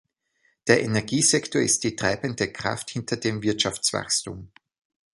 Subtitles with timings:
[0.65, 4.49] Der Energiesektor ist die treibende Kraft hinter dem Wirtschaftswachstum.